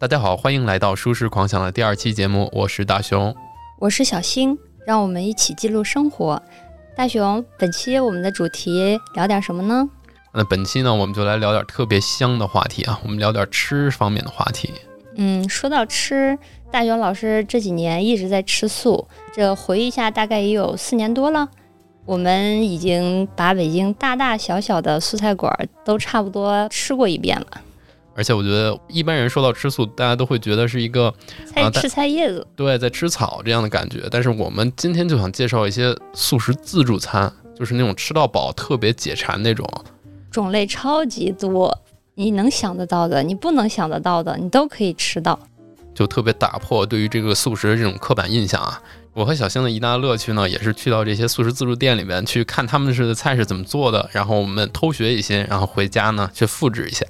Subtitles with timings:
[0.00, 3.36] 大家好，欢迎来到《舒适狂想》的第二期节目，我是大熊，
[3.78, 6.42] 我是小新，让我们一起记录生活。
[6.96, 9.86] 大熊，本期我们的主题聊点什么呢？
[10.32, 14.72] 那本期呢，我们就来聊点特别香的话题啊，我们聊点吃方面的话题。
[15.16, 16.38] 嗯，说到吃，
[16.70, 21.46] 大熊老师这几年一直在吃素，这回忆一下，大概也有四年多了。
[22.06, 25.54] 我们已经把北京大大小小的素菜馆
[25.84, 27.46] 都差不多吃过一遍了。
[28.14, 31.12] 而且我觉得一般人说到吃素，大家都会觉得是一个
[31.46, 34.08] 菜吃菜叶子，对，在吃草这样的感觉。
[34.10, 39.66] 但是我们今天就想介绍一些素食自助餐，就是那种吃到饱、特别解馋那种，
[40.30, 41.74] 种类超级多，
[42.14, 45.38] 你能想得到的，你不能想得到的，你都可以吃到，
[45.94, 48.82] 就特别打破对于这个素食的这种刻板印象啊。
[49.12, 57.04] 我和小星的一大乐趣呢，也是去到这些素食自助店里面去看他们的菜是怎么做的，然后我们偷学一些，然后回家呢去复制一下。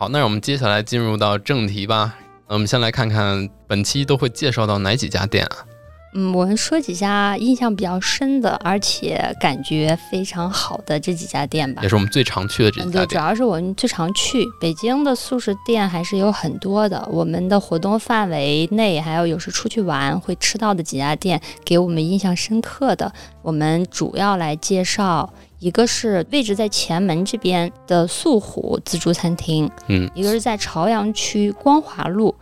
[0.00, 2.14] 好，那我们接下来进入到正题吧。
[2.46, 5.66] 我们先来看看本期都会介绍到哪几家店啊？
[6.14, 11.82] 嗯，我们说几家印象比较深的，而且感觉非常好的这几家店吧。
[11.82, 13.08] 也是我们最常去的这几家店。
[13.08, 14.44] 主要是我们最常去。
[14.60, 17.04] 北京的素食店还是有很多的。
[17.10, 23.12] 我们的活动范围内，还有有时出去玩会吃到的几家店，给我们印象深刻的，
[23.42, 25.28] 我们主要来介绍。
[25.58, 32.34] 一个是位置在前门这边的素虎自助餐厅，嗯，一个是在朝阳区光华路，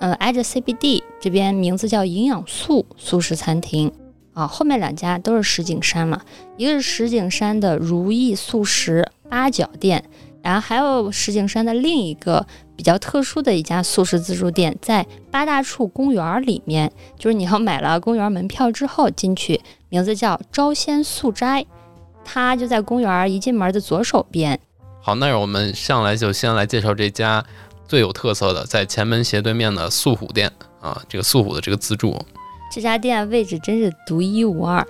[0.00, 3.92] 呃，挨着 CBD 这边名字叫营养素素食餐厅，
[4.32, 6.20] 啊，后面两家都是石景山嘛，
[6.56, 10.02] 一个是石景山的如意素食八角店，
[10.42, 12.44] 然后还有石景山的另一个
[12.74, 21.64] 比较特殊的一家素食自助店，在八大处公园里面，就是你要买了公园门票之后进去，名字叫招仙素斋。
[22.24, 24.58] 它就在公园一进门的左手边。
[25.02, 27.44] 好，那我们上来就先来介绍这家
[27.86, 30.50] 最有特色的，在前门斜对面的素虎店
[30.80, 31.00] 啊。
[31.08, 32.18] 这个素虎的这个自助，
[32.72, 34.86] 这家店位置真是独一无二，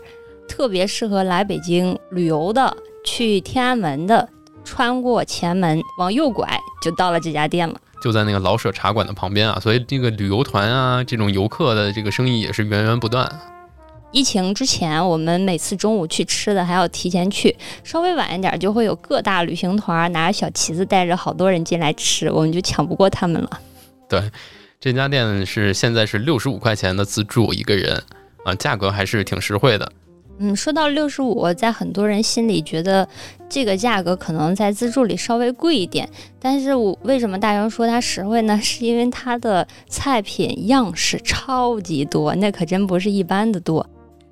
[0.49, 4.29] 特别适合来北京旅游的，去天安门的，
[4.65, 6.49] 穿过前门往右拐
[6.81, 7.75] 就到了这家店了。
[8.01, 13.27] 就在那个老舍茶馆的旁边啊，所以这个旅游团啊，这种游客的这个生意也是源源不断。
[14.15, 23.61] 疫情之前，我们每次中午去吃的还要提前去，稍微晚一点就会有各大旅行团拿着小旗子，带着好多人进来吃，我们就抢不过他们了。
[24.09, 24.23] 对，
[24.79, 28.01] 这家店是现在是六十五块钱的自助一个人
[28.45, 29.91] 啊，价格还是挺实惠的。
[30.39, 33.09] 嗯，说到六十五，在很多人心里觉得
[33.49, 36.09] 这个价格可能在自助里稍微贵一点，
[36.39, 38.61] 但是我为什么大雄说它实惠呢？
[38.63, 43.85] 是因为它的菜品样式超级多，那可真不是一般的多。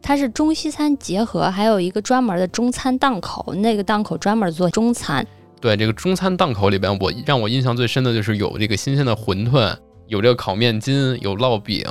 [0.03, 5.25] 它是中西餐结合，还有一个专门的中餐档口，那个档口专门做中餐。
[5.61, 9.77] 对，这个中餐档口里边，我让我印象最深的就是有这个新鲜的馄饨，
[10.09, 11.87] 有这个烤面筋，有烙饼，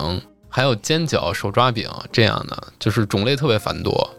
[0.50, 4.10] 还有煎饺、手抓饼这样的，就是种类特别繁多。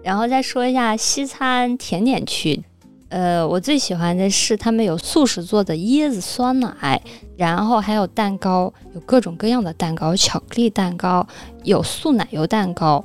[0.00, 2.62] 然后再说一下西餐甜点区。
[3.10, 7.00] 呃，我最喜欢的是他们有素食做的椰子酸奶，
[7.36, 11.26] 然后还有蛋糕，有各种各样的蛋糕，巧克力蛋糕，
[11.64, 13.02] 有素奶油蛋糕，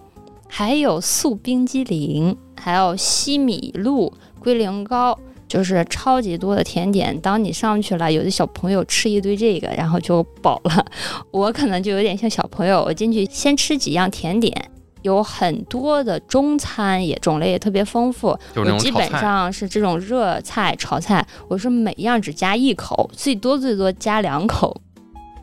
[0.49, 7.17] 还有素冰激凌，还有西米露龟苓膏，就是超级多的甜点。
[7.21, 10.85] 当你上去了，有的小朋友吃一堆这个，然后就饱了。
[11.31, 14.69] 我可能就有点像小朋友，我进去先吃几样甜点。
[15.03, 18.37] 有很多的中餐，也种类也特别丰富。
[18.55, 24.75] 我基本上是这种热菜、炒菜，我是每样只加一口，最多最多加两口，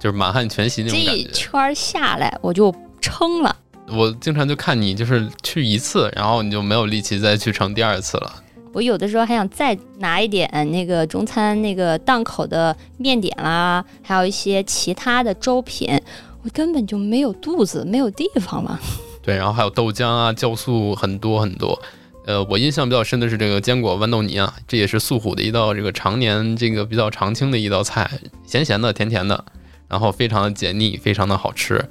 [0.00, 3.54] 就是满汉全席那种这一圈下来，我就撑了。
[3.92, 8.32] 我经常就看你，就是去一次，然后你就没有力气再去盛第二次了。
[8.72, 16.00] 我有的时候还想再拿一点那个中餐那个档口的面点啦，还有一些其他的粥品，
[16.44, 18.78] 我根本就没有肚子，没有地方了。
[19.22, 21.80] 对，然后还有豆浆啊、酵素很多很多。
[22.26, 28.08] 呃，我印象比较深的是这个坚果豌豆泥啊，这也是素虎的一道这个常年这个比较常青的一道菜，
[28.46, 29.44] 咸咸的、甜甜的，
[29.88, 31.82] 然后非常的解腻，非常的好吃。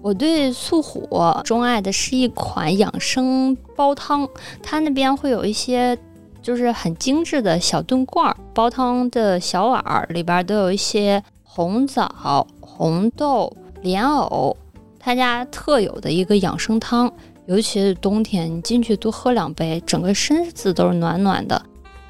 [0.00, 1.08] 我对素虎
[1.44, 4.28] 钟爱的是一款养生煲汤，
[4.62, 5.96] 它那边会有一些
[6.40, 14.56] 就是很精致的小炖罐儿，煲汤的小碗儿里边都有一些红枣、红豆、莲藕。
[15.04, 17.12] 他家特有的一个养生汤，
[17.46, 21.60] 尤其是冬天，你进去多喝两杯，整个身子都是暖暖的。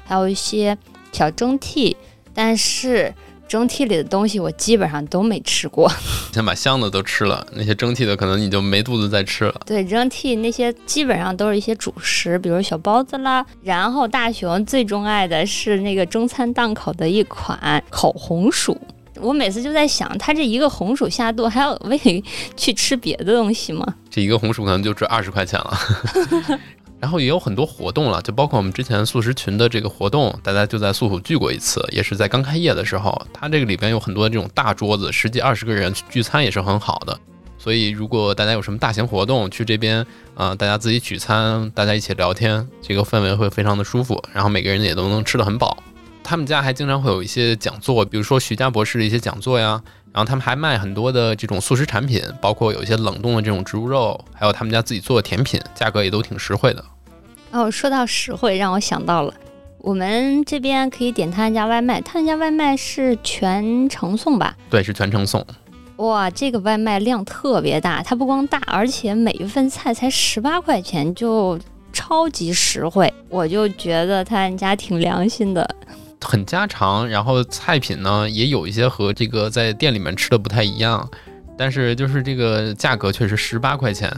[0.05, 0.77] 还有一些
[1.11, 1.95] 小蒸屉，
[2.35, 3.11] 但是
[3.47, 5.91] 蒸屉里的东西我基本上都没吃过。
[6.31, 9.61] 先把香的都吃了，那些蒸屉的可能你就没肚子再吃了。
[9.65, 13.43] 对，蒸屉那些基本上都是一些主食，比如小包子啦。
[13.63, 18.79] 然后大熊最钟爱的是那个中餐档口的一款烤红薯。
[19.23, 22.23] 我每次就在想，他这一个红薯下肚，还要为
[22.57, 23.85] 去吃别的东西吗？
[24.09, 25.79] 这一个红薯可能就值二十块钱了。
[26.99, 33.21] 然后也有很多活动了，就包括我们之前素食群的这个活动，大家就在素虎聚过一次，也是在刚开业的时候。
[33.33, 37.19] 它这个里边有很多这种大桌子，十几二十个人聚餐也是很好的。
[37.57, 45.77] 所以如果大家有什么大型活动，去这边啊，大家自己取餐，大家一起聊天，这个氛围会非常的舒服，然后每个人也都能吃得很饱。
[46.23, 49.81] 他们家还经常会有一些讲座，比如说徐家博士的一些讲座呀。
[50.13, 56.85] 然后他们还卖很多的这种素食产品，包括有一些冷冻的这种植物肉，还有他们家自己做的甜品，价格也都挺实惠的。
[57.49, 59.33] 哦，说到实惠，让我想到了，
[59.79, 64.55] 我们这边可以点他们家外卖，他们家外卖是全程送吧？
[64.69, 65.43] 对，是全程送。
[65.95, 71.59] 哇，这个外卖量特别大，它不光大，而且每一份菜才十八块钱，就
[71.91, 73.11] 超级实惠。
[73.29, 75.75] 我就觉得他们家挺良心的。
[76.23, 81.07] 很家常，然后菜品呢也有一些和这个在店里面吃的不太一样，
[81.57, 84.11] 但是就是这个价格确实十八块钱，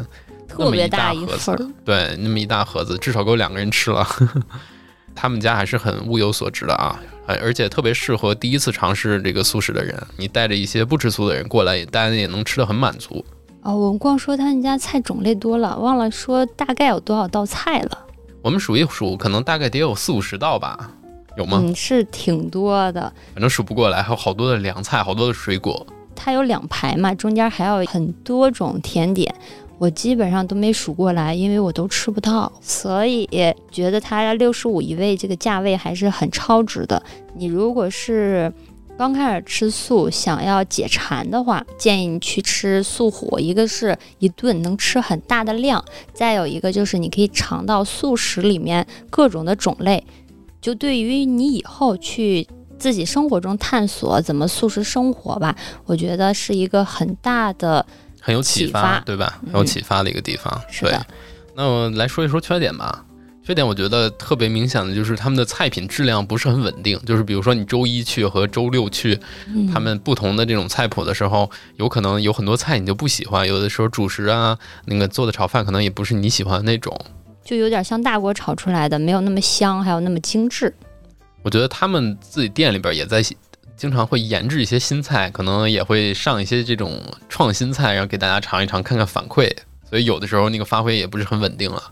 [0.47, 4.07] 特别大一盒子，对，那么一大盒子至少够两个人吃了。
[5.17, 13.23] 他们家还是很物有所值的啊，而且特别适合第一次尝试这个素食的人，你带着一些不吃素的人过来，大家也能吃的很满足。
[13.61, 18.05] 哦，我们光说他们家菜种类多了，忘了说大概有多少道菜了。
[18.41, 20.91] 我们数一数，可能大概得有四五十道吧。
[21.37, 21.59] 有吗？
[21.63, 23.01] 嗯，是挺多的，
[23.33, 25.85] 反正数不过来，还有好多的凉菜，好多的水果。
[26.15, 29.33] 它有两排嘛，中间还有很多种甜点，
[29.77, 33.27] 我基本上都没数过来，因为我都吃不到，所以
[33.69, 37.03] 觉得它六十五一位这个价位还是很超值的。
[37.35, 38.51] 你如果是
[38.97, 45.83] 刚开始吃素，想要解馋的话，建议你去吃素火，一个是一顿能吃很大的量，
[46.13, 50.01] 再有一个就是你可以尝到素食里面各种的种类。
[50.65, 52.47] 就对于你以后去
[52.79, 57.85] 自己生活中探索怎么素食生活吧，我觉得是一个很大的
[58.19, 59.39] 很有启发，对吧？
[59.45, 60.59] 很有启发的一个地方。
[60.67, 61.05] 是的。
[61.55, 63.05] 那我来说一说缺点吧。
[63.43, 66.99] 缺点我觉得特别明显的就是他们的菜品质量不是很稳定。
[67.05, 69.19] 就是比如说你周一去和周六去，
[69.71, 73.47] 他们不同的这种菜谱的时候，有可能有很多菜你就不喜欢。
[73.47, 76.99] 有的时候主食啊，那个做的炒饭可能也不是你喜欢的那种。
[77.45, 80.73] 就有点像大锅炒出来的，没有那么香，还有那么精致。
[81.43, 83.23] 我觉得他们自己店里边也在
[83.77, 86.99] 经常会研制一些新菜，可能也会上一些这种
[87.29, 89.49] 创新菜，然后给大家尝一尝，看看反馈。
[89.87, 91.83] 所以有的时候那个发挥也不是很稳定了。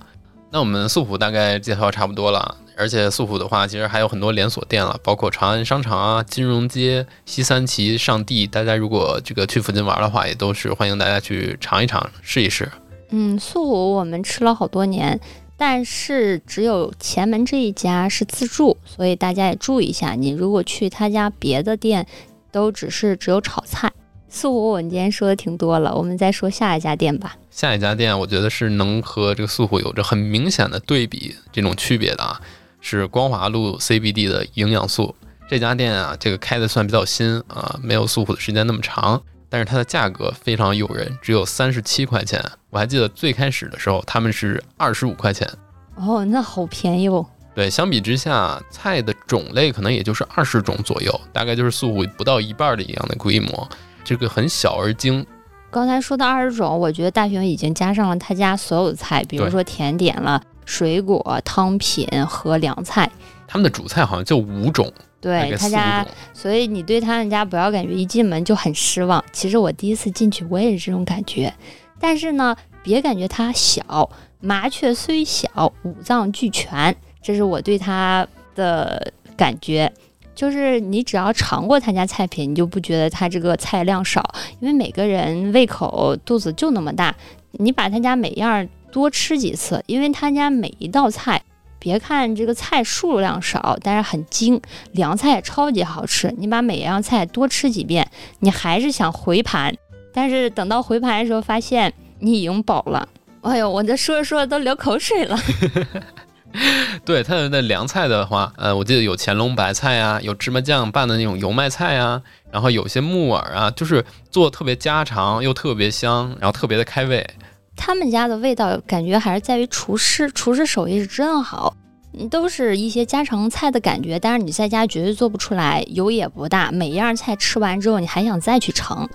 [0.50, 8.48] 那我们素普大概介绍差不多了，而且素普的话，其实还有很多连锁店了，包括长安商场啊、金融街、西三旗、上地。
[8.48, 12.72] 大家如果这个去附近玩的话，也都是欢迎大家去尝一尝，试一试。
[13.10, 15.20] 嗯，素普我们吃了好多年。
[15.66, 20.12] 但是只有前门这一家是自助，所以大家也注意一下。
[20.12, 22.06] 你如果去他家别的店，
[22.52, 23.90] 都只是只有炒菜。
[24.28, 27.38] 素虎我们今天说的挺多了，我们再说下一家店吧。
[27.50, 32.42] 下一家店我觉得是能和这个素虎有着很明显的对比这种区别的啊，
[32.82, 35.16] 是光华路 CBD 的营养素
[35.48, 39.24] 这家店啊，这个开的算比较新啊，没有素虎的时间那么长。
[39.54, 42.44] 但是它的价格非常诱人，只有三十七块钱。
[42.72, 45.48] 我还记得最开始的时候，他们是二十五块钱。
[45.94, 47.24] 哦，那好便宜哦。
[47.54, 53.70] 对，相比之下，菜的种类可能也就是二十种左右，大概就是素虎不到一半的一样的规模，
[54.04, 55.24] 这个很小而精。
[55.70, 63.08] 刚才说的二十种，我觉得大熊已经加上了他家所有的菜，比如说甜点了、水果、汤品和凉菜。
[63.48, 64.92] 他们的主菜好像就五种。
[65.24, 69.24] 对他家，所以你对他们家不要感觉一进门就很失望。
[69.32, 71.54] 其实我第一次进去，我也是这种感觉。
[71.98, 72.54] 但是呢，
[72.84, 74.10] 别感觉它小，
[74.42, 79.90] 麻雀虽小，五脏俱全，这是我对它的感觉。
[80.36, 84.22] 就是你只要尝过他家菜品，你就不觉得他这个菜量少，
[84.60, 87.16] 因为每个人胃口肚子就那么大。
[87.52, 91.42] 你把他家每样多吃几次，因为他家每一道菜。
[91.84, 94.62] 别看这个菜数量少，但是很精，
[94.94, 96.34] 凉菜超级好吃。
[96.38, 98.10] 你把每样菜多吃几遍，
[98.40, 99.76] 你还是想回盘。
[100.14, 103.06] 但是等到回盘的时候，发现你已经饱了。
[103.42, 105.38] 哎呦，我这说着说着都流口水了。
[107.04, 117.28] 对它的那凉菜的话，呃，我记得有乾隆白菜啊，有芝麻酱拌的那种油麦菜啊，然后有些木耳啊，就是做特别家常又特别香，然后特别的开胃。
[117.76, 121.76] 他们家的味道感觉还是在于厨师，厨师手艺是真好，
[122.18, 129.08] 嗯都是一些家常菜的感觉，但是你在家绝对做不出来，油也不大，每一样菜吃完之后你还想再去盛。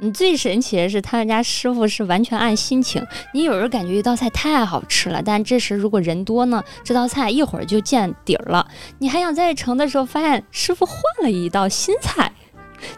[0.00, 8.66] 嗯，最神奇的是他们家师傅是完全按心情，你有时候感觉一道菜太好吃了，但这时如果人多呢，这道菜一会儿就见底儿了，
[8.98, 12.32] 你还想再盛的时候，发现师傅换了一道新菜。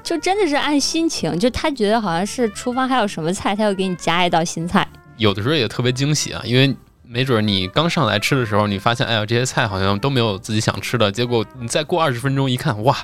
[0.02, 4.84] 就真的是按心情，就他觉得好像是厨房还有什么菜，他要给你加一道新菜。
[5.16, 12.96] 有的时候也特别惊喜啊，因为没准你刚上来吃的时候，你发现哎呀这些菜好像都没有自己想吃的，结果你再过二十分钟一看，哇，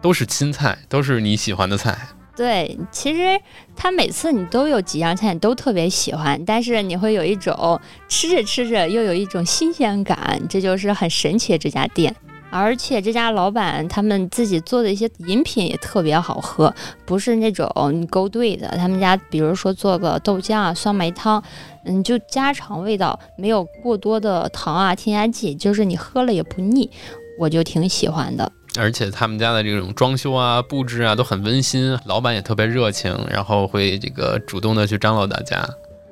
[0.00, 2.08] 都是青菜，都是你喜欢的菜。
[2.34, 3.38] 对，其实
[3.76, 7.78] 他每次你都有几样菜你都特别喜欢，但是你会有一种
[8.08, 12.16] 吃着吃着又有一种新鲜感，这就是很神奇的这家店。
[12.52, 16.72] 而且这家老板他们自己做的一些饮品也特别好喝，
[17.06, 18.68] 不是那种勾兑的。
[18.76, 21.42] 他们家比如说做个豆浆啊、酸梅汤，
[21.86, 26.90] 嗯，就家常味道，没有过多的糖啊、添加剂，就是你喝了也不腻，
[27.38, 28.52] 我就挺喜欢的。
[28.78, 35.66] 而且他们家的这种装修啊、布置啊都很温馨，老板也特别热情，然后会这个主动的去张罗大家。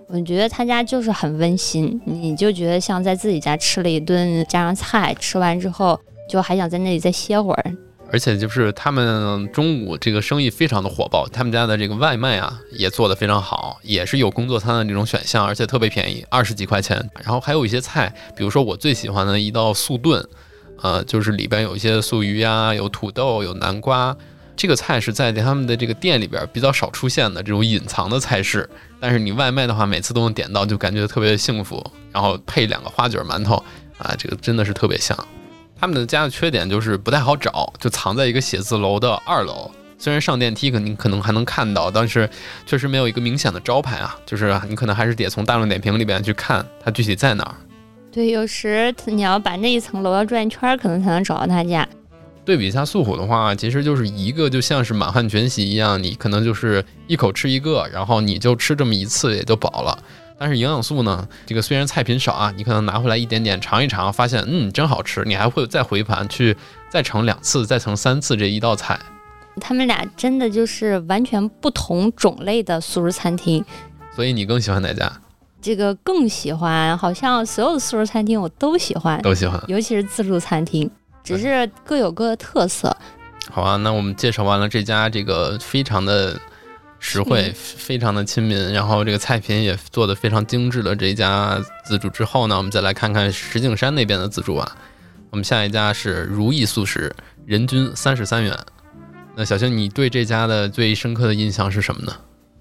[0.09, 6.01] 我觉得他家就是很温馨，你就觉得像在自己家吃了一顿家常菜，吃完之后。
[6.31, 7.77] 就还想在那里再歇会儿，
[8.13, 16.97] 而且就是他们中午这个生意非常的火爆，他们家的这个外卖啊也做得非常好，也是有工作餐的这种选项，而且特别便宜，二十几块钱。
[17.23, 20.25] 然后还有一些菜，比如说我最喜欢的一道素炖，
[20.81, 24.17] 呃，就是里边有一些素鱼呀，有土豆，有南瓜。
[24.57, 28.69] 这个菜是在他们的这个店里边比较少出现的这种隐藏的菜式，
[29.01, 31.83] 但是你外卖的话，每次都能点到，就感觉特别幸福。
[32.13, 33.55] 然后配两个花卷馒头
[33.97, 35.17] 啊，这个真的是特别香。
[35.81, 39.71] 他们的家的缺点就是不太好找，就藏在一个写字楼的二楼。
[39.97, 42.29] 虽然上电梯肯定可能还能看到，但是
[42.67, 44.15] 确实没有一个明显的招牌啊。
[44.27, 47.55] 就是你可能还是得从大众点评里边去看它具体在哪儿。
[48.13, 51.89] 对，有时你要把那一层楼要转一圈，可能才能找到他家。
[52.45, 59.99] 对比一下素虎的话，其实就是一个就像是满汉全席一样，你可能就是一口吃一个，然后你就吃这么一次也就饱了。
[60.41, 61.29] 但是营养素呢？
[61.45, 66.57] 这个虽然菜品少啊，你可能拿回来一点点尝一尝，发现嗯真好吃，你还会再回盘去
[66.89, 68.99] 再盛两次，再盛三次这一道菜。
[69.61, 73.63] 他们俩真的就是完全不同种类的素食餐厅。
[74.17, 75.13] 所以你更喜欢哪家？
[75.61, 80.91] 这个更喜欢，好像所有的素食餐厅我都喜欢，都喜欢，尤其是自助餐厅，
[81.23, 82.97] 只是各有各的特色。
[83.51, 86.41] 好啊，那我们介绍完了这家，这个非常的。
[87.01, 94.77] 实惠，非常的亲民，然后这个菜品也做的非常精致的这一家自助之后呢，我们再来看看石景山那边的自助啊。
[95.31, 97.11] 我们下一家是如意素食，
[97.47, 98.57] 人均三十三元。
[99.35, 102.13] 那小星，你对这家的最深刻的印象是什么呢？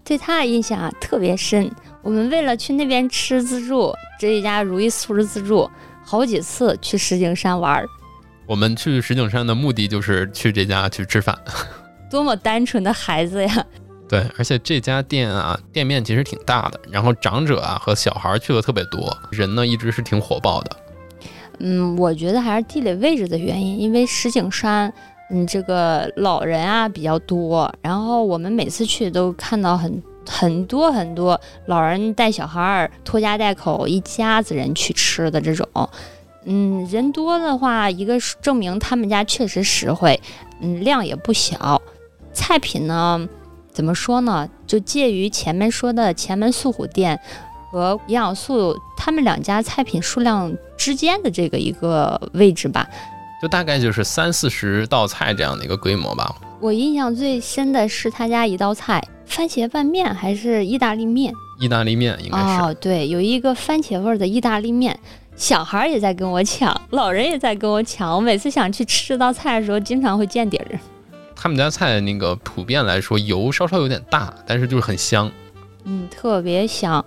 [0.06, 1.70] 对他的印象啊特别深。
[2.02, 5.70] 我们为了去那边吃自助，这一家如意素食自助，
[6.04, 7.86] 好几次去石景山玩。
[8.46, 11.38] 我们去石景山的目的就是去这家去吃饭。
[12.10, 13.66] 多么单纯的孩子呀！
[14.10, 20.76] 对，而且这家店啊，店面其实挺大的，然后长者啊和小孩去的特别多，人呢一直是挺火爆的。
[21.60, 24.92] 嗯，我觉得还是地理位置的原因，因为石景山，
[25.30, 35.68] 嗯，这个老人啊比较多，然后我们每次去都看到很很多很多老人带小孩儿，拖家带口一家子人去吃的这种。
[36.46, 40.20] 嗯，人多的话，一个证明他们家确实实惠，
[40.62, 41.80] 嗯，量也不小，
[42.34, 43.30] 菜品呢。
[43.80, 44.46] 怎么说呢？
[44.68, 47.18] 就介于前面说的前门素虎店
[47.72, 52.86] 和营养素他们两家菜品数量之间的这个一个位置吧，
[53.42, 56.36] 就大概就是三四十道菜这样的一个规模吧。
[56.60, 61.34] 我印象最深的是他家一道菜，番茄拌面还是意大利面？
[61.62, 65.00] 意大利面应该是哦，对，有一个番茄味的意大利面，
[65.38, 68.14] 小孩也在跟我抢，老人也在跟我抢。
[68.14, 70.78] 我每次想去吃这道菜的时候，经常会见底儿。
[71.42, 75.32] 他们家菜那个普遍来说油稍稍有点大，但是就是很香，
[75.86, 77.04] 嗯，特别香。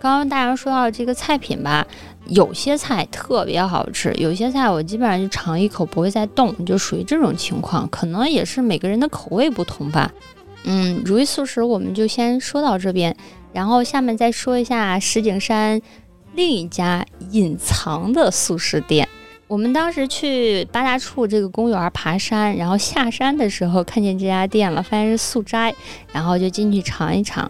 [0.00, 1.86] 刚刚大家说到这个菜品吧，
[2.26, 7.88] 有些菜特别好吃，有些菜我基本上就尝一口不会再动，就属于这种情况。
[7.88, 10.12] 可能也是每个人的口味不同吧。
[10.64, 13.16] 嗯，如意素食我们就先说到这边，
[13.52, 15.80] 然后下面再说一下石景山
[16.34, 19.08] 另一家隐藏的素食店。
[19.48, 25.72] 我们当时去八大处这个公园爬山，然后下山的时候看见这家店了，发现是素斋，
[26.12, 27.48] 然后就进去尝一尝。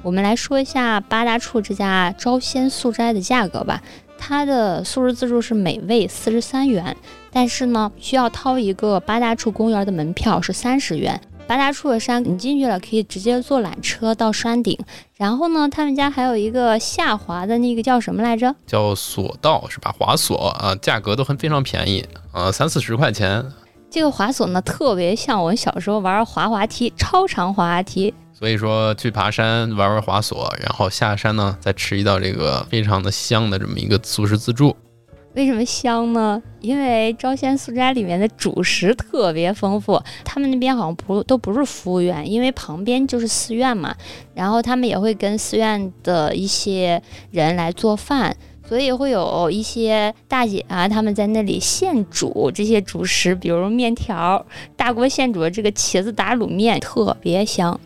[0.00, 3.82] 我们来说一下八大处这家招鲜素斋的价格吧。
[4.16, 6.96] 它的素食自助是每位四十三元，
[7.30, 11.20] 但是呢，需要掏一个八大处公园的门票是三十元。
[11.46, 14.78] 八大处的山，你进去了可以直接坐缆车到山顶。
[15.16, 18.54] 然后呢，他们家还有一个下滑的那个叫什么来着？
[18.66, 19.94] 叫索道是吧？
[19.98, 23.44] 滑索啊，价格都很非常便宜，呃，三四十块钱。
[23.90, 28.12] 这个滑索呢，特别像我小时候玩滑滑梯，超长滑滑梯。
[28.32, 34.76] 所以说去爬山玩玩滑索，然后下山呢再吃一道这个非常的香的这么一个素食自助。
[35.34, 36.40] 为什么香呢？
[36.60, 43.94] 因为招仙素斋里面的主食特别丰富，他们那边好像不都不是服务员，因为旁边就是寺院嘛，
[44.34, 48.36] 然后他们也会跟寺院的一些人来做饭，
[48.68, 57.78] 所以会有一些大姐啊，他们在那里现煮这些主食，比如面条，大锅现煮的这个茄子打卤面特别香。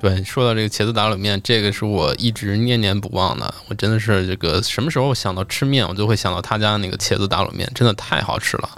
[0.00, 3.52] 对，说到这个茄子打卤面，这个是我一直念念不忘的。
[3.68, 8.68] 我真的是这个什么时候想到吃面，我就会想到他家那个茄子打卤面，真的太好吃了。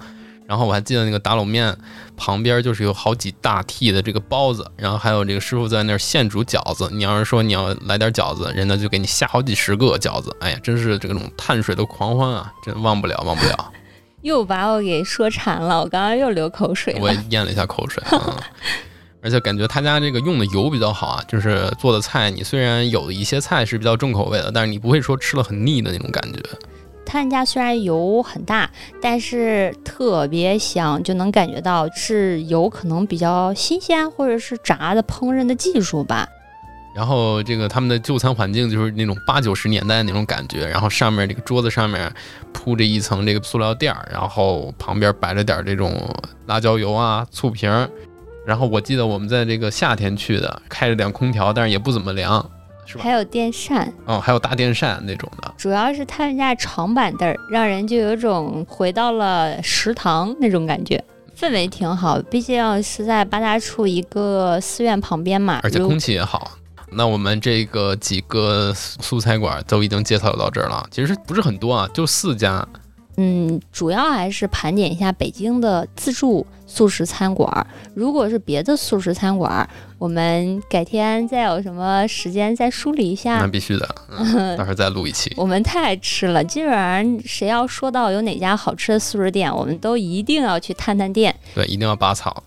[0.49, 1.75] 然后我还记得那个打卤面
[2.17, 6.91] 旁边就是有好几大屉的这个包子，然后还有这个师傅在那儿现煮饺子。
[6.93, 10.37] 你要是说你要来点饺子，人家就给你下好几十个饺子。
[10.41, 13.73] 哎呀，真是这种碳水的狂欢啊，真忘不了，忘不了。
[14.23, 17.01] 又把我给说馋了，我刚刚又流口水了。
[17.01, 18.43] 我也咽了一下口水啊。
[19.23, 26.41] 而且感觉他家这个用的油比较好啊，就是做的菜，你虽然有一些菜是比较重口味的，但是你不会说吃了很腻的那种感觉。
[27.07, 28.69] 他们家虽然油很大，
[29.01, 36.27] 但是特别香，就能感觉到是油可能比较新鲜，或者是炸的烹饪的技术吧。
[36.95, 42.13] 然后这个他们的就餐环境就是那种八九十年代那种感觉，然后上面这个桌子上面
[42.53, 45.95] 铺着一层这个塑料垫儿，然后旁边摆着点这种
[46.47, 47.71] 辣椒油啊、醋瓶。
[48.45, 52.45] 然后我记得我们在这个夏天去的，开着点空调，但是也不怎么凉，
[52.85, 53.05] 是吧？
[53.05, 55.55] 还有电扇，哦，还有大电扇那种的。
[55.57, 61.03] 主要是他们家长板凳，让人就有种回到了食堂那种感觉，
[61.39, 62.21] 氛围挺好。
[62.23, 66.51] 毕竟是在八大处一个寺院旁边嘛，而且空气也好。
[66.95, 72.67] 那我们这个几个素菜馆都已经介绍到这儿了，其实不是很多啊，就四家。
[73.17, 77.67] 嗯，主要还是盘点一下北京的自助素食餐馆。
[77.95, 83.39] 如果是别的素食餐馆，我们改天再有什么时间再梳理一下。
[83.39, 83.87] 那必须的，
[84.57, 85.31] 到时候再录一期。
[85.37, 91.37] 我们太爱吃了，基本上谁要说到有哪家好吃的素食店，我们都一定要去探探店。
[91.55, 92.43] 对，一定要拔草。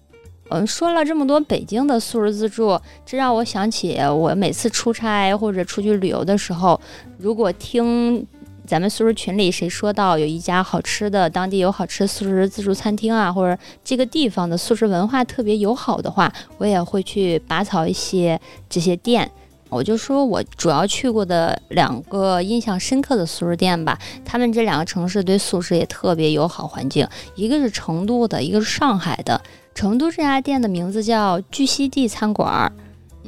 [0.50, 6.82] 嗯，说了这么多北京的素食自助，这让我想起我每次出差或者出去旅游的时候，
[7.20, 8.26] 如果听。
[8.68, 19.32] 咱们素食群里谁说到有一家好吃的，当地有好吃的素食自助餐厅啊，或者这个地方的素食文化特别友好的话，我也会去拔草一些这些店。
[19.70, 29.42] 我就说我主要去过的两个印象深刻的素食店吧，他们这两个城市对素食也特别友好环境，一个是成都的，一个是上海的。
[29.74, 32.72] 成都这家店的名字叫聚西地餐馆。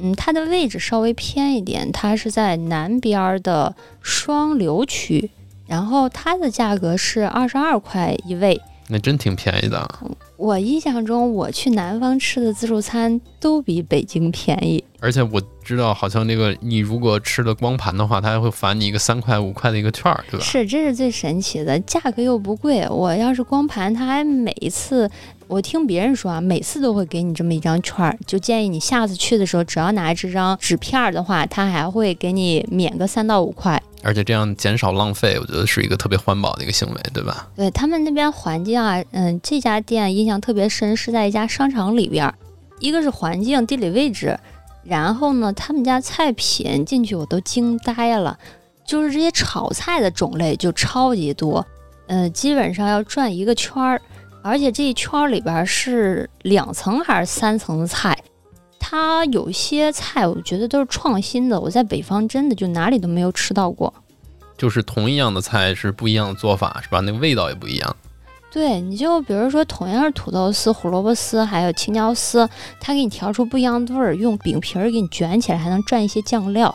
[0.00, 5.30] 嗯，它的位置稍微偏一点，它是在南边的双流区，
[5.66, 9.88] 然后它的价格是二十二块一位，那真挺便宜的。
[10.38, 14.82] 我印象中，我去南方吃的自助餐都比北京便宜。
[15.00, 20.46] 而且我知道，好像那个你如果吃的光盘的话，他还会返你一个三块五块的一个券儿，对吧？
[20.46, 22.86] 是，这是最神奇的，价格又不贵。
[22.88, 25.10] 我要是光盘，他还每一次，
[25.48, 33.82] 我听别人说啊，每次都会给你这么一张券儿，就建议你下次去的时候，只要拿这张纸片儿的话，他还会给你免个三到五块。
[34.02, 37.48] 而且这样减少浪费，我觉得是一个特别环保的一个行为，对吧？
[37.56, 42.32] 对他们那边环境啊，嗯，这家店印象特别深，是在一家商场里边，
[42.78, 44.38] 一个是环境、地理位置。
[44.84, 48.38] 然后呢，他们家菜品进去我都惊呆了，
[48.86, 51.66] 就是这些炒菜的种类就超级多，
[52.06, 54.00] 呃，基本上要转一个圈儿，
[54.42, 58.16] 而且这一圈里边是两层还是三层的菜，
[58.78, 63.92] 它有些菜我觉得都是创新的，我在北方真的就哪里都没有吃到过，
[64.56, 67.00] 就是同一样的菜是不一样的做法，是吧？
[67.00, 67.96] 那个味道也不一样。
[68.50, 72.48] 对，你就比如说，同样是土豆丝、胡萝卜丝，还有青椒丝，
[72.80, 76.74] 它给你调出不一样的味儿，用饼皮儿给你卷起来，还能蘸一些酱料，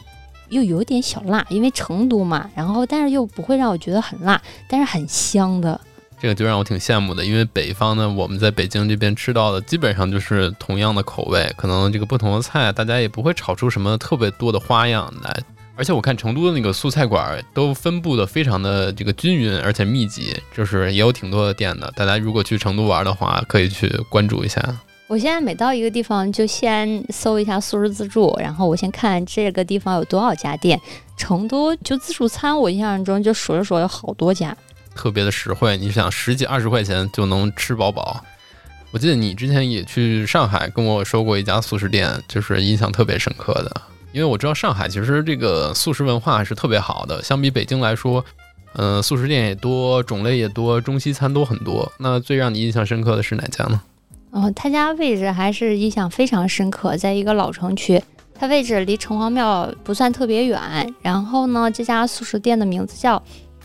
[0.49, 4.39] 又有点小辣，因为成都嘛，然后但是又不会让我觉得很辣，
[4.69, 5.81] 但是很香的。
[6.23, 15.37] 这个就让我挺羡慕的，因为北方呢，我们在北京这边吃到的基本上就是同样的口味，可能这个不同的菜，大家也不会炒出什么特别多的花样来。
[15.75, 21.91] 而且我看成都的那个素菜馆都分布的非常的这个均匀，而且密集，就是也有挺多的店的。
[21.93, 24.63] 大家如果去成都玩的话，可以去关注一下。
[25.07, 30.79] 我现在每到一个地方，就先搜一下素食自助，然后我先看这个地方有多少家店。
[31.17, 34.55] 成都就自助餐，我印象中就数着数有好多家，
[34.95, 35.77] 特别的实惠。
[35.77, 38.23] 你想十几二十块钱就能吃饱饱。
[38.91, 43.81] 我记得你之前也去上海跟我说过一家素食店，就是印象特别深刻的。
[44.11, 48.23] 因为我知道上海其实这个素食文化是特别好的，相比北京来说，
[48.75, 51.91] 嗯，素食店也多，种类也多，中西餐都很多。
[51.97, 53.81] 那最让你印象深刻的是哪家呢？
[54.29, 57.99] 哦，他家位置还是印象非常深刻，在一个老城区，
[58.35, 60.61] 它位置离城隍庙不算特别远。
[61.01, 63.19] 然后呢，这家素食店的名字叫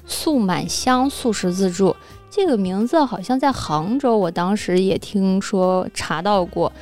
[0.08, 1.94] 素满香素食自助。
[2.28, 6.72] 这个名字好像在杭州，我当时也听说查到过，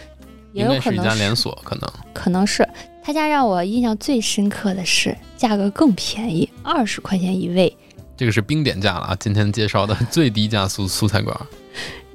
[0.52, 2.66] 也有可能是一家连锁，可能可能是
[3.02, 7.76] 他家让我印象最深刻的是价格更便宜，二十块钱一位。
[8.16, 9.16] 这个是冰点价了啊！
[9.20, 11.38] 今天介绍的最低价素 素菜馆，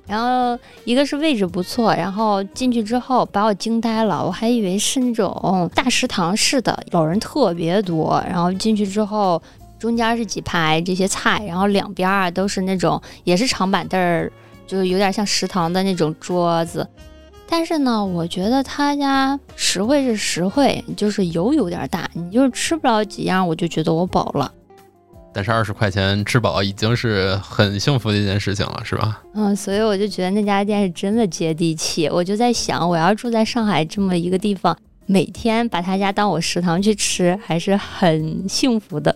[0.07, 8.21] 然后一个是位置不错，然后进去之后把我惊呆了，我还以为是那种大食堂似的，老人特别多。
[8.27, 9.41] 然后进去之后，
[9.81, 14.31] 中间是几排这些菜，然后两边啊都是那种也是长板凳儿，
[14.67, 16.87] 就是有点像食堂的那种桌子。
[17.49, 24.53] 但是呢，我觉得他家实惠是实惠，就是油有点大，你就是吃不了几样，我就觉得我饱了。
[25.33, 29.19] 但是二十块钱吃饱已经是很幸福的一件事情了，是吧？
[29.33, 32.07] 嗯，所以我就觉得那家店是真的接地气。
[32.07, 39.15] 我就在想，我要住在上海这么一个地方，每天把他家当我食堂去吃，还是很幸福的。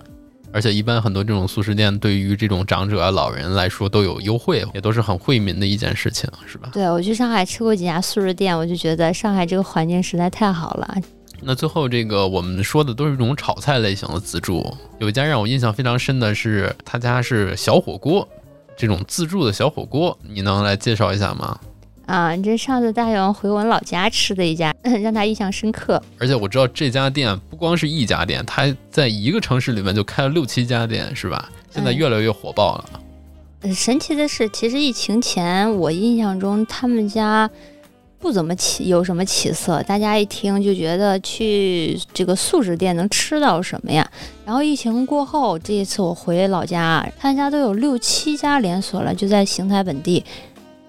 [0.56, 6.70] 而且一般很多这种素食店对于这种长者啊、老人来说都有优惠，也都是很惠民的一件事情，是吧？
[6.72, 10.96] 对我去上海吃过几家素食店，我就觉得上海这个环境实在太好了。
[11.42, 14.66] 那最后这个我们说的都是这种炒菜类型的自助，
[15.00, 18.26] 有一家让我印象非常深的是他家是小火锅，
[18.78, 21.60] 这种自助的小火锅，你能来介绍一下吗？
[22.06, 26.02] 啊，这上次大勇回我老家吃的一家， 让他印象深刻。
[26.20, 31.50] 而且我知道这家店不光是一家店，它在一个城市里面就开了六七家店，是吧？
[31.72, 33.02] 现在越来越火爆了。
[33.62, 37.50] 呃神奇的是，其实疫情前我印象中他们家
[38.20, 44.08] 不怎么起有什么起色，大家一听就觉得去这个素食店能吃到什么呀？
[44.46, 50.24] 然后疫情过后，这一次我回老家，他家都有六七家连锁了，就在邢台本地，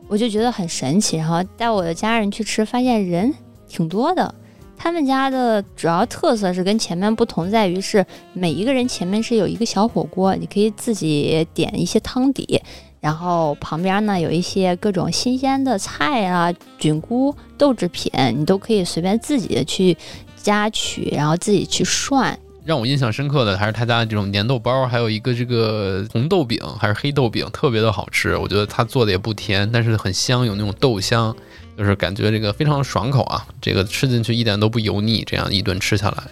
[0.08, 1.16] 我就觉得很神奇。
[1.16, 3.34] 然后带我的家人去吃，发现人
[3.68, 4.34] 挺多的。
[4.78, 12.60] 他们家的主要特色是跟前面不同，在于是每一个人前面是有一个小火锅，你可以自己点一些汤底，
[13.00, 19.96] 然后旁边呢有一些各种新鲜的菜啊、菌菇、豆制品，你都可以随便自己去
[20.36, 22.38] 夹取，然后自己去涮。
[22.66, 28.36] 让我印象深刻的还是他家的这种粘豆包，还有一个这个红豆饼还是黑豆饼，特别的好吃。
[28.36, 31.32] 我觉得他做的也不甜，但是很香，有那种豆香，
[31.78, 33.46] 就是感觉这个非常爽口啊。
[33.60, 36.24] 这个吃进去一点都不油腻，这样一顿吃下来。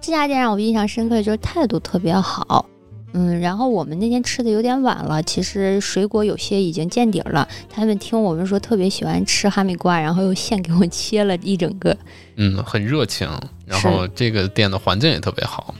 [0.00, 2.64] 这家店让我印象深刻的就是态度特别好。
[3.12, 7.48] 嗯，然后我们那天吃的有点晚了，其实水果有些已经见底儿了。
[7.68, 11.96] 他们听我们说特别喜欢吃哈密瓜，然后又现给我切了一整个。
[12.36, 13.28] 嗯，很热情，
[13.66, 15.74] 然后这个店的环境也特别好。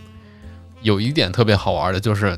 [0.83, 2.37] 有一点特别好玩的就是，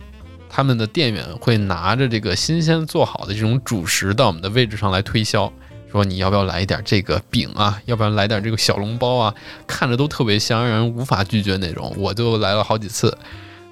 [0.48, 5.50] 他们的店员会拿着这个新鲜做好的这种主食到我们的位置上来推销，
[5.90, 9.34] 说你要不要来一点这个饼啊，要不然来点这个小笼包啊，
[9.66, 11.94] 看着都特别香，让人无法拒绝那种。
[11.96, 13.16] 我就来了好几次，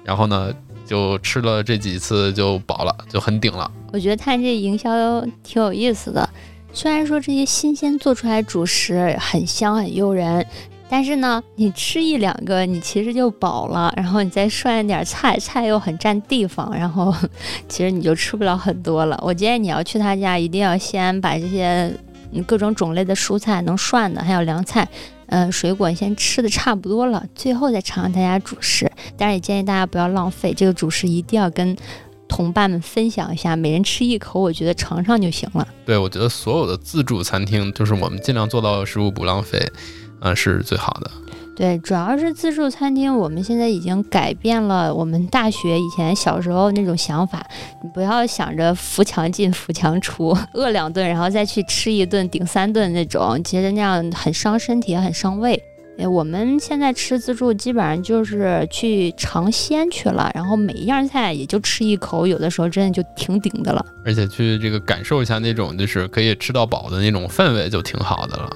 [0.03, 0.51] 然后呢，
[0.91, 3.71] 就吃了这几次就饱了，就很顶了。
[3.93, 4.91] 我觉得他这营销
[5.41, 6.29] 挺有意思的。
[6.73, 10.45] 虽然说这些新鲜做出来主食很香很诱人，
[10.89, 17.15] 但是呢，你吃一两个，你其实就饱了，然后你再涮点菜，菜又很占地方，然后
[17.69, 19.17] 其实你就吃不了很多了。
[19.23, 21.89] 我建议你要去他家，一定要先把这些
[22.45, 24.85] 各种种类的蔬菜能涮的，还有凉菜，
[25.31, 28.91] 嗯、水果先吃的差不多了，最后再尝尝他家主食。
[29.17, 31.75] 当然也建议大家不要浪费，这个主食一定要跟
[32.27, 35.67] 同伴们分享一下，每人吃一口，我觉得尝尝就行了。
[35.85, 39.59] 对，我觉得所有的自助餐厅，就是我们尽量做到食物不浪费，
[40.19, 41.11] 嗯、是最好的。
[41.61, 47.45] 对，主要是自助餐厅，我们现在已经改变了我们大学以前小时候那种想法。
[47.83, 55.61] 你不要想着扶墙进扶墙出，饿两顿然后再去吃一顿顶三顿那种，其实那样很伤身体，也很伤胃。
[55.99, 63.85] 哎，我们现在吃自助基本上就是去尝鲜去了，然后每一样菜也就吃一口，有的时候真的就挺顶的了。
[64.03, 68.51] 而且去这个感受一下那种就是可以吃到饱的那种氛围，就挺好的了。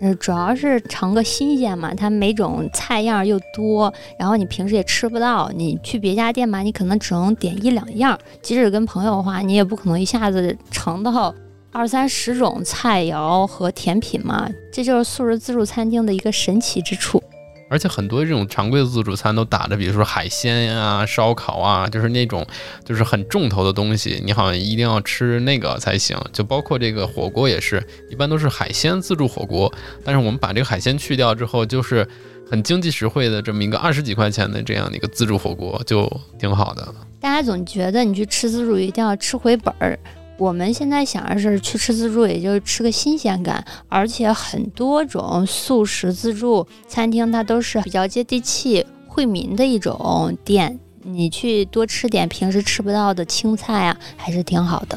[0.00, 5.50] 呃，主要是尝个新鲜嘛，它每种菜样又多，然后你平时也吃不到。
[5.54, 11.34] 你去别家店吧，你可能只能点一两样，即使跟朋友的话，你也不可能一下子尝到
[11.72, 14.48] 二三十种菜肴和甜品嘛。
[14.72, 17.20] 这就是素食自助餐厅的一个神奇之处。
[17.68, 22.46] 而且很多这种常规的自助餐都打着，比如说海鲜呀、烧烤啊，就是那种
[22.84, 26.18] 就是很重头的东西，你好像一定要吃那个才行。
[26.32, 29.72] 就包括这个火锅也是，一般都是海鲜自助火锅，
[30.04, 32.08] 但是我们把这个海鲜去掉之后，就是
[32.50, 36.94] 很经济实惠的这么一个二十几块钱的这样的一个自助火锅，就挺好的。
[37.20, 39.98] 大家总觉得你去吃自助一定要吃回本儿。
[40.38, 50.78] 我们现在想的是去吃自助，也就是吃个新鲜感，而且很多种素食自助餐厅它都是比较接地气、惠民的一种店。
[51.02, 54.96] 你去多吃点平时吃不到的青菜啊，还是挺好的。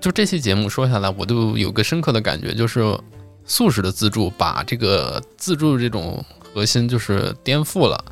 [0.00, 2.82] 就这期节目说下来，我都有个深刻的感觉，就是
[3.46, 8.04] 素食的自助把这个自助这种核心就是颠覆了。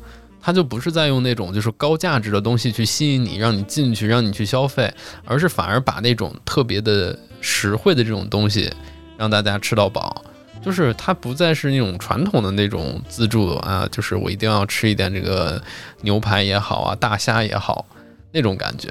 [0.45, 8.69] 它就不是在用那种就是高价值的东西去吸引你，让你进去，让你去消费，而是反而把那种特别的实惠的这种东西
[9.17, 10.21] 让大家吃到饱。
[10.61, 15.61] 就是它不再是那种传统的那种自助啊，就是我一定要吃一点这个
[16.01, 17.85] 牛排也好啊，大虾也好
[18.31, 18.89] 那种感觉，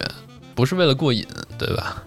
[0.55, 1.27] 不是为了过瘾，
[1.59, 2.03] 对吧？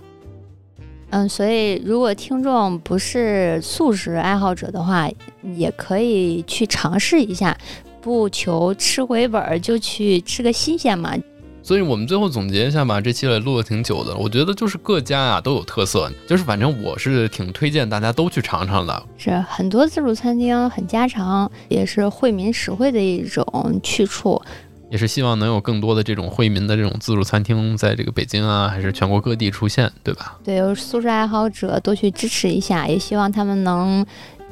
[1.11, 5.09] 嗯，所以如果听众不是素食爱好者的话，
[5.55, 7.57] 也可以去尝试一下。
[8.05, 11.15] 不求吃回本儿，就去吃个新鲜嘛。
[11.63, 14.15] 所以我们最后总结一下吧，这期也录了挺久的。
[14.15, 19.03] 我觉得就是各家啊都有特色，就是反正我是挺推荐大家都去尝尝的。
[19.17, 24.39] 是很多自助餐厅很家常，也是惠民实惠的一种去处。
[24.91, 30.37] 也是希望能有更多的这种惠民的这种自助餐厅在这个北京啊，还是全国各地出现，对吧？
[30.43, 34.05] 对，有素食爱好者多去支持一下，也希望他们能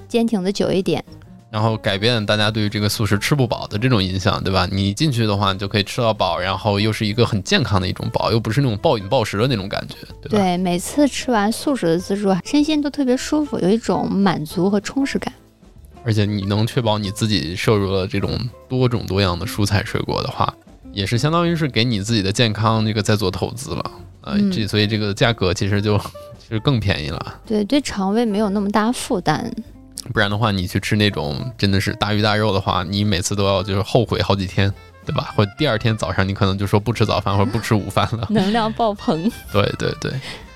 [0.08, 1.06] 坚挺的久一点。
[1.54, 4.68] 然后改变大家对于这个素食吃不饱的这种印象，对吧？
[4.72, 10.44] 你进去的话，你就可以吃到饱，然后又是一个很健康的一种饱，又不是那种暴饮暴食的那种感觉，对吧？
[10.44, 15.32] 对，每次吃完素食的自助，身心都特别舒服，有一种满足和充实感。
[16.04, 18.32] 而且你能确保你自己摄入了这种
[18.68, 20.52] 多种多样的蔬菜水果的话，
[20.92, 24.34] 也是相当于是给你自己的健康这个在做投资了啊。
[24.52, 26.00] 这所以这个价格其实就
[26.40, 27.40] 其实更便宜了。
[27.46, 29.54] 对，对肠胃没有那么大负担。
[30.12, 34.72] 不然的话，你去吃那种真的是大鱼大肉的话，你每次都要就是后悔好几天，
[35.06, 35.34] 对吧？
[35.36, 39.32] 或者第二天早上你可能就说不吃早饭或者不吃午饭了， 能量爆棚。
[39.54, 40.12] 对对对，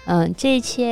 [0.05, 0.85] 嗯，这一期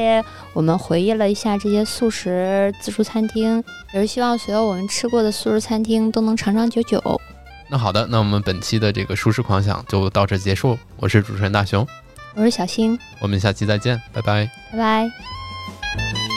[0.54, 3.64] 我们回忆了一下这些素食自助餐厅，
[3.94, 7.02] 也是希望所有我们吃过的素食餐厅都能长长久久。
[7.68, 10.78] 那好的，那我们本期的这个舒适狂想就到这结束。
[10.98, 11.86] 我是主持人大熊，
[12.36, 16.35] 我是小新，我们下期再见，拜拜，拜拜。